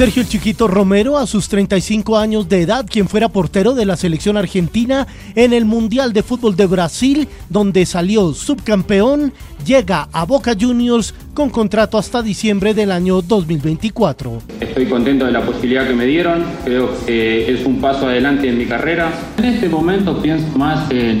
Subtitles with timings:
[0.00, 4.38] Sergio Chiquito Romero, a sus 35 años de edad, quien fuera portero de la selección
[4.38, 9.34] argentina en el Mundial de Fútbol de Brasil, donde salió subcampeón,
[9.66, 14.40] llega a Boca Juniors con contrato hasta diciembre del año 2024.
[14.60, 18.56] Estoy contento de la posibilidad que me dieron, creo que es un paso adelante en
[18.56, 19.12] mi carrera.
[19.36, 21.20] En este momento pienso más en,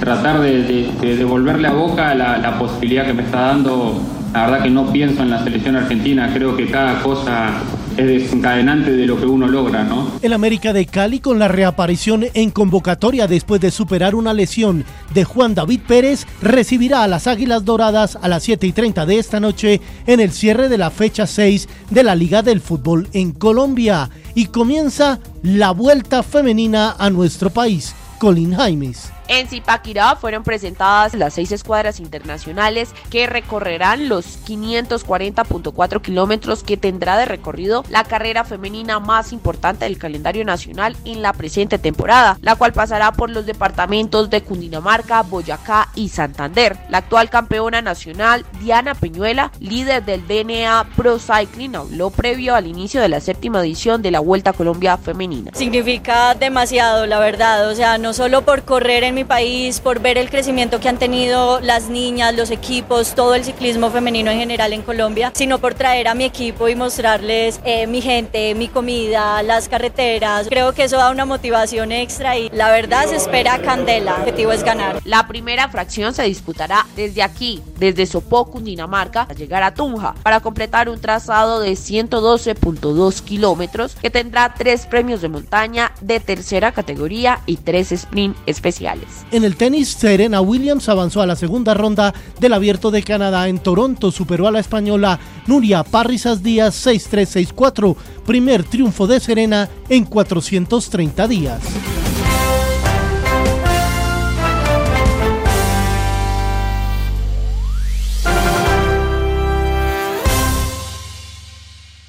[0.00, 4.00] tratar de, devolverle a Boca la, la posibilidad que me está dando
[4.32, 7.62] la verdad que no pienso en la selección argentina, creo que cada cosa
[7.98, 10.12] es desencadenante de lo que uno logra, ¿no?
[10.22, 15.24] El América de Cali con la reaparición en convocatoria después de superar una lesión de
[15.24, 19.40] Juan David Pérez recibirá a las Águilas Doradas a las 7 y 30 de esta
[19.40, 24.10] noche en el cierre de la fecha 6 de la Liga del Fútbol en Colombia
[24.36, 27.96] y comienza la vuelta femenina a nuestro país.
[28.18, 29.17] Colin Jaimes.
[29.28, 37.18] En Zipaquirá fueron presentadas las seis escuadras internacionales que recorrerán los 540.4 kilómetros que tendrá
[37.18, 42.56] de recorrido la carrera femenina más importante del calendario nacional en la presente temporada, la
[42.56, 46.78] cual pasará por los departamentos de Cundinamarca, Boyacá y Santander.
[46.88, 53.02] La actual campeona nacional, Diana Peñuela, líder del DNA Pro Cycling, habló previo al inicio
[53.02, 55.50] de la séptima edición de la Vuelta a Colombia Femenina.
[55.54, 60.16] Significa demasiado, la verdad, o sea, no solo por correr en mi país, por ver
[60.16, 64.72] el crecimiento que han tenido las niñas, los equipos, todo el ciclismo femenino en general
[64.72, 69.42] en Colombia, sino por traer a mi equipo y mostrarles eh, mi gente, mi comida,
[69.42, 70.46] las carreteras.
[70.48, 74.12] Creo que eso da una motivación extra y la verdad se espera candela.
[74.12, 75.00] El objetivo es ganar.
[75.04, 80.40] La primera fracción se disputará desde aquí, desde Sopó, Cundinamarca, a llegar a Tunja, para
[80.40, 87.40] completar un trazado de 112.2 kilómetros que tendrá tres premios de montaña de tercera categoría
[87.46, 89.24] y tres sprint especiales.
[89.30, 93.58] En el tenis, Serena Williams avanzó a la segunda ronda del Abierto de Canadá en
[93.58, 101.28] Toronto, superó a la española Nuria Parrizas Díaz 6-3-6-4, primer triunfo de Serena en 430
[101.28, 101.60] días.